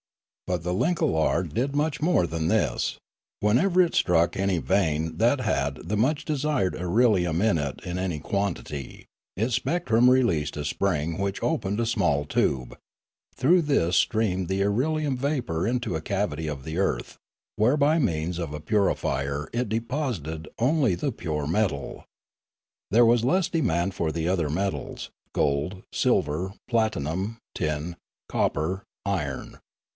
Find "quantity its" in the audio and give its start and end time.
8.19-9.55